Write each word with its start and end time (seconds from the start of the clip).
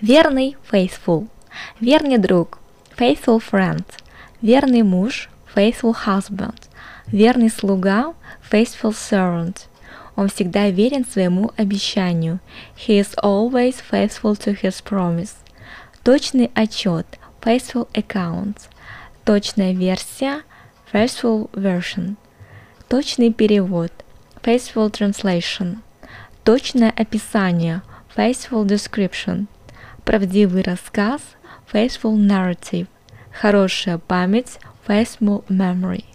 Верный– 0.00 0.56
faithful. 0.70 1.28
Верный 1.80 2.18
друг– 2.18 2.60
faithful 2.96 3.42
friend. 3.42 3.84
Верный 4.40 4.82
муж– 4.82 5.28
faithful 5.56 5.92
husband. 6.06 6.68
Верный 7.08 7.50
слуга– 7.50 8.14
faithful 8.50 8.92
servant. 8.92 9.66
Он 10.14 10.28
всегда 10.28 10.70
верен 10.70 11.04
своему 11.04 11.50
обещанию. 11.56 12.38
He 12.76 13.00
is 13.00 13.16
always 13.24 13.80
faithful 13.80 14.36
to 14.36 14.56
his 14.62 14.80
promise. 14.80 15.34
Точный 16.04 16.52
отчет– 16.54 17.06
faithful 17.42 17.88
account. 17.92 18.68
Точная 19.24 19.72
версия– 19.72 20.42
faithful 20.92 21.50
version. 21.50 22.14
Точный 22.88 23.32
перевод– 23.32 23.90
faithful 24.44 24.92
translation. 24.92 25.78
Точное 26.44 26.90
описание– 26.90 27.82
faithful 28.16 28.64
description. 28.64 29.48
Правдивый 30.08 30.62
рассказ– 30.62 31.20
faithful 31.70 32.16
narrative. 32.16 32.86
Хорошая 33.30 33.98
память– 33.98 34.58
faithful 34.88 35.44
memory. 35.50 36.06